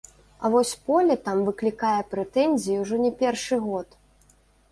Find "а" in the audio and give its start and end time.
0.43-0.49